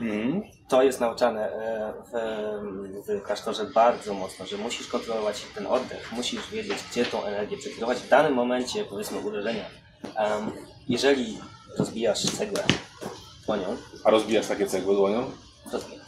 [0.00, 0.42] Mhm.
[0.68, 6.50] To jest nauczane e, w, w klasztorze bardzo mocno, że musisz kontrolować ten oddech, musisz
[6.50, 9.64] wiedzieć, gdzie tą energię przekierować w danym momencie, powiedzmy, uderzenia.
[10.16, 10.50] Em,
[10.88, 11.38] jeżeli
[11.78, 12.62] rozbijasz cegłę
[13.46, 15.30] dłonią, A rozbijasz takie cegły dłonią?
[15.72, 16.02] rozbijaj.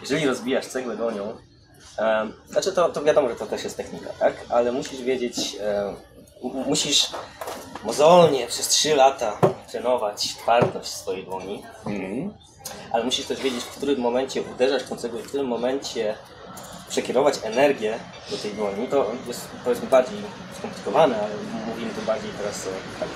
[0.00, 1.36] Jeżeli rozbijasz cegłę dłonią,
[1.98, 4.34] em, znaczy to, to wiadomo, że to też jest technika, tak?
[4.48, 5.56] Ale musisz wiedzieć,
[6.42, 7.06] musisz
[7.84, 9.38] mozolnie przez 3 lata
[9.70, 12.32] trenować twardość swojej dłoni, Mhm.
[12.92, 16.14] ale musisz też wiedzieć, w którym momencie uderzasz tą cegłę, w którym momencie
[16.88, 17.98] przekierować energię
[18.30, 18.88] do tej dłoni.
[18.88, 20.18] To jest powiedzmy bardziej
[20.58, 21.34] skomplikowane, ale
[21.66, 22.70] mówimy tu bardziej teraz e,
[23.00, 23.08] tak.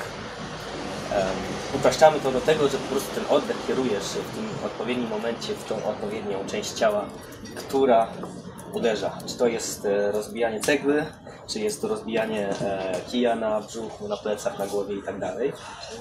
[1.75, 5.65] Upraszczamy to do tego, że po prostu ten oddech kierujesz w tym odpowiednim momencie w
[5.65, 7.05] tą odpowiednią część ciała,
[7.55, 8.09] która
[8.73, 9.19] uderza.
[9.27, 11.07] Czy to jest e, rozbijanie cegły,
[11.47, 15.53] czy jest to rozbijanie e, kija na brzuchu, na plecach, na głowie i tak dalej.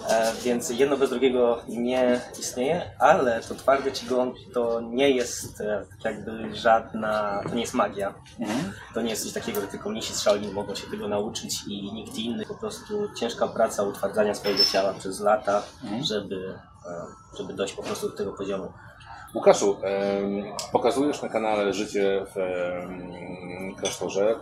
[0.09, 5.85] E, więc jedno bez drugiego nie istnieje, ale to twardy qigong to nie jest e,
[6.03, 8.13] jakby żadna, to nie jest magia.
[8.39, 8.73] Mhm.
[8.93, 11.93] To nie jest coś takiego, że tylko mnisi z Shaolin mogą się tego nauczyć i
[11.93, 12.45] nikt inny.
[12.45, 16.03] Po prostu ciężka praca utwardzania swojego ciała przez lata, Mhm.
[16.03, 17.05] żeby, e,
[17.37, 18.71] żeby dojść po prostu do tego poziomu.
[19.35, 19.77] Łukaszu,
[20.71, 22.39] pokazujesz na kanale życie w
[23.79, 24.35] klasztorze,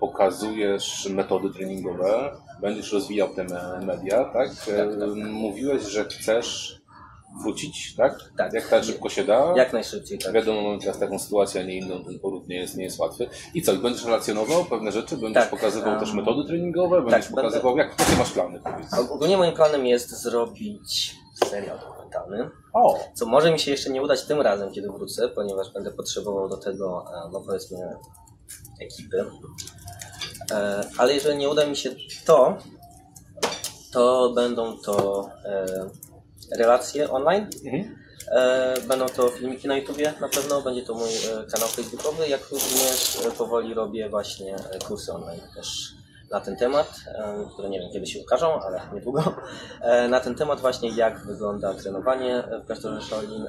[0.00, 4.50] pokazujesz metody treningowe, będziesz rozwijał te me- media, tak?
[4.68, 6.80] Em, Mówiłeś, że chcesz
[7.42, 8.18] wrócić, tak?
[8.38, 8.52] Tak.
[8.52, 9.52] Jak tak szybko się da?
[9.56, 10.32] Jak najszybciej, tak.
[10.32, 13.28] Wiadomo, mamy teraz taką sytuację, a nie inną, ten poród nie jest, nie jest łatwy.
[13.54, 17.42] I co, będziesz relacjonował pewne rzeczy, będziesz Tak, pokazywał em, też metody treningowe, będziesz będę-
[17.42, 19.10] pokazywał, jak, jakie masz plany, powiedz.
[19.10, 22.50] Ogólnie moim planem jest zrobić serial dokumentalny.
[22.72, 22.98] O!
[23.14, 26.56] Co może mi się jeszcze nie udać tym razem, kiedy wrócę, ponieważ będę potrzebował do
[26.56, 27.78] tego, e, no powiedzmy,
[28.80, 29.24] ekipy.
[30.50, 31.90] E, Ale jeżeli nie uda mi się
[32.26, 32.58] to,
[33.92, 35.66] to będą to e,
[36.58, 37.46] relacje online.
[37.64, 37.96] Mhm.
[38.30, 41.10] E, Będą to filmiki na YouTubie na pewno, będzie to mój
[41.52, 44.56] kanał facebookowy, jak również powoli robię właśnie
[44.88, 45.94] kursy online też
[46.30, 47.00] na ten temat,
[47.52, 49.34] które nie wiem kiedy się ukażą, ale niedługo.
[50.08, 53.46] Na ten temat właśnie jak wygląda trenowanie w klasztorze Shaolin.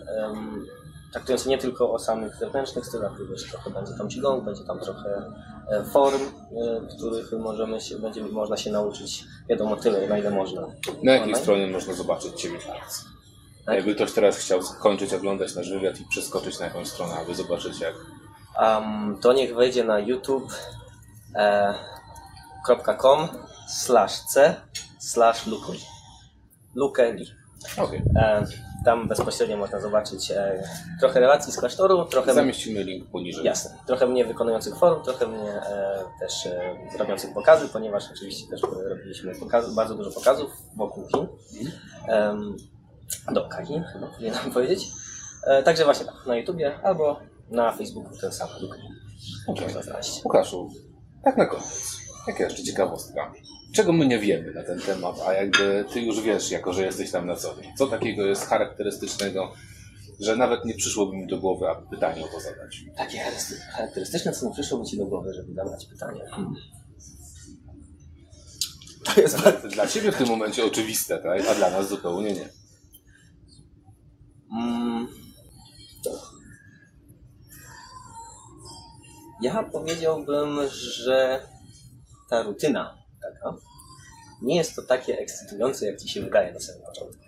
[1.16, 4.80] Em, traktujący nie tylko o samych zewnętrznych stylach, również trochę będzie tam qigong, będzie tam
[4.80, 5.32] trochę
[5.70, 10.62] e, form, e, których możemy się, będzie można się nauczyć, wiadomo, tyle, na ile można.
[10.62, 10.68] Na
[11.12, 11.36] jakiej Online?
[11.36, 13.08] stronie można zobaczyć Ciebie akcji?
[13.68, 17.36] Na Jakby ktoś teraz chciał skończyć oglądać nasz wywiad i przeskoczyć na jakąś stronę, aby
[17.36, 17.94] zobaczyć jak...
[18.62, 20.52] Um, to niech wejdzie na youtube
[21.36, 21.74] e,
[23.68, 24.56] slash c
[25.00, 25.80] slash lukeli.
[26.76, 27.26] Lukeli.
[27.78, 28.02] Okej.
[28.16, 28.46] E,
[28.86, 30.64] tam bezpośrednio można zobaczyć e,
[31.00, 33.46] trochę relacji z klasztoru, trochę Zamieścimy link poniżej.
[33.46, 38.64] jasne, trochę mnie wykonujących forum, trochę mnie e, też e, robiących pokazy, ponieważ oczywiście też
[38.64, 41.28] e, robiliśmy pokazy, bardzo dużo pokazów wokół Chin.
[42.08, 42.56] Em,
[43.32, 44.88] do Chin chyba powinienem powiedzieć.
[45.48, 47.20] E, także właśnie tak, na YouTubie albo
[47.50, 48.78] na Facebooku ten sam luk.
[49.48, 49.64] Okej.
[49.64, 50.22] Można znaleźć.
[50.26, 50.70] Łukaszu,
[51.24, 51.98] tak na koniec.
[52.28, 53.32] Jaka jeszcze ciekawostka?
[53.76, 57.12] Czego my nie wiemy na ten temat, a jakby ty już wiesz, jako że jesteś
[57.12, 57.72] tam na co dzień.
[57.78, 59.54] Co takiego jest charakterystycznego,
[60.20, 62.84] że nawet nie przyszłoby mi do głowy, aby pytanie o to zadać?
[62.98, 66.22] Takie charaktery- charakterystyczne, co mi przyszło mi ci do głowy, żeby zabrać pytanie.
[69.04, 69.68] To jest bardzo...
[69.68, 71.48] Dla ciebie w tym momencie oczywiste, tak?
[71.48, 72.50] A dla nas zupełnie nie.
[74.60, 75.08] Mm.
[79.42, 81.48] Ja powiedziałbym, że
[82.30, 83.58] ta rutyna taka
[84.42, 87.24] nie jest to takie ekscytujące, jak ci się wydaje na samym początku.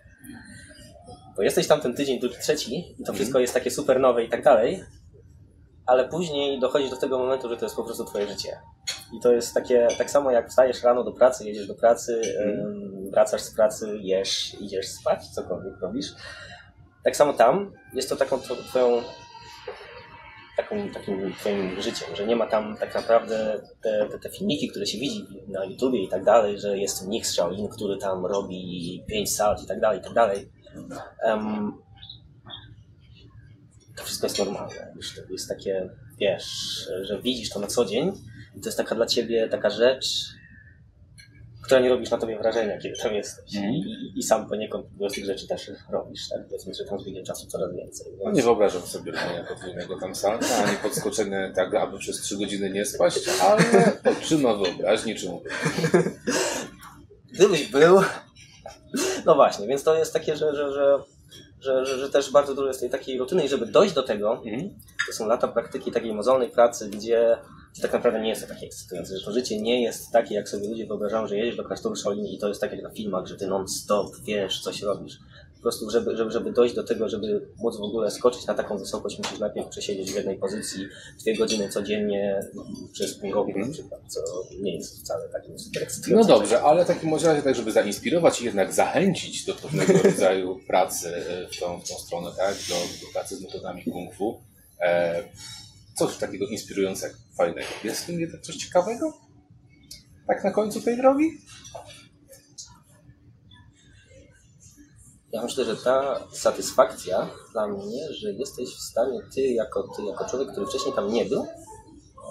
[1.35, 4.29] Bo jesteś tam ten tydzień, drugi, trzeci i to wszystko jest takie super nowe i
[4.29, 4.83] tak dalej,
[5.85, 8.59] ale później dochodzi do tego momentu, że to jest po prostu twoje życie.
[9.17, 13.09] I to jest takie, tak samo jak wstajesz rano do pracy, jedziesz do pracy, ym,
[13.11, 16.07] wracasz z pracy, jesz, idziesz spać, cokolwiek robisz.
[17.03, 19.01] Tak samo tam jest to taką tw- twoją
[20.57, 24.85] taką, takim twoim życiem, że nie ma tam tak naprawdę te, te, te filmiki, które
[24.85, 29.03] się widzi na YouTubie i tak dalej, że jest mnich z Shaolin, który tam robi
[29.07, 30.51] 5 salt i tak dalej, i tak dalej.
[31.23, 31.71] Em,
[33.97, 34.93] to wszystko jest normalne.
[34.95, 35.89] Już to jest takie,
[36.19, 38.11] wiesz, że widzisz to na co dzień
[38.55, 40.36] i to jest taka dla ciebie taka rzecz,
[41.67, 43.55] która nie robisz na tobie wrażenia, kiedy tam jesteś.
[43.55, 43.73] Mhm.
[43.73, 46.45] I, I sam poniekąd z tych rzeczy też robisz, tak?
[46.47, 48.07] Powiedzmy, że tam z biegiem czasu coraz więcej.
[48.25, 52.69] No nie wyobrażam sobie robienia podwójnego tam salta, ani podskoczenia tak, aby przez trzy godziny
[52.69, 53.63] nie spać, ale
[54.17, 55.49] oczyma wyobraźni, czy mówię.
[57.33, 58.01] Gdybyś był.
[59.25, 60.99] No właśnie, więc to jest takie, że, że, że,
[61.59, 64.41] że, że, że też bardzo dużo jest tej takiej rutyny i żeby dojść do tego,
[64.45, 64.69] Mhm.
[65.07, 67.37] to są lata praktyki takiej mozolnej pracy, gdzie,
[67.77, 70.49] gdzie tak naprawdę nie jest to takie ekscytujące, że to życie nie jest takie, jak
[70.49, 73.27] sobie ludzie wyobrażają, że jedziesz do klasztoru Shaolin i to jest tak jak na filmach,
[73.27, 75.19] że ty non-stop wiesz, coś robisz.
[75.55, 78.77] Po prostu, żeby, żeby, żeby dojść do tego, żeby móc w ogóle skoczyć na taką
[78.77, 80.87] wysokość, musisz najpierw przesiedzieć w jednej pozycji
[81.19, 82.41] dwie godziny codziennie
[82.93, 84.19] przez pół roku na przykład, co
[84.61, 88.45] nie jest wcale takim super No dobrze, ale w takim razie tak, żeby zainspirować i
[88.45, 92.55] jednak zachęcić do pewnego rodzaju pracy e, w tą, w tą stronę, tak?
[92.69, 94.41] Do, do pracy z metodami kung fu.
[94.81, 95.23] E,
[95.97, 97.67] coś takiego inspirującego, fajnego.
[97.83, 99.13] Jest w tym jednak coś ciekawego?
[100.27, 101.41] Tak na końcu tej drogi?
[105.31, 110.25] Ja myślę, że ta satysfakcja dla mnie, że jesteś w stanie, ty jako, ty jako
[110.25, 111.47] człowiek, który wcześniej tam nie był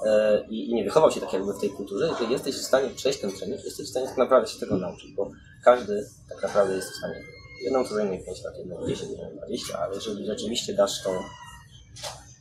[0.07, 3.21] e, i, nie wychował się tak jakby w tej kulturze, że jesteś w stanie przejść
[3.21, 5.31] ten trening, jesteś w stanie tak naprawdę się tego nauczyć, bo
[5.65, 7.25] każdy tak naprawdę jest w stanie.
[7.63, 11.11] Jedną to zajmuje 5 lat, jedną 10, jedną 20, ale jeżeli rzeczywiście dasz tą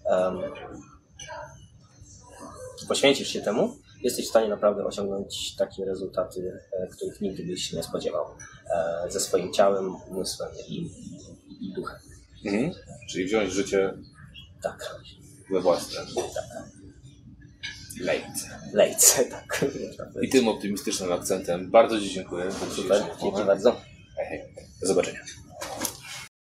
[0.06, 0.42] em,
[2.88, 7.84] poświęcisz się temu, jesteś w stanie naprawdę osiągnąć takie rezultaty, e, których nigdy byś nie
[7.84, 8.26] spodziewał
[9.06, 10.90] e, ze swoim ciałem, umysłem i, i,
[11.70, 12.00] i duchem.
[12.46, 12.72] Mhm.
[13.10, 13.94] Czyli wziąć życie
[14.64, 14.96] Tak,
[15.52, 16.00] we własne
[18.02, 18.60] lejce.
[18.74, 19.66] lejce, tak.
[20.22, 23.72] I tym optymistycznym akcentem bardzo Ci dziękuję Super, dzięki bardzo.
[24.16, 24.56] Hej, hej.
[24.82, 25.20] Do zobaczenia.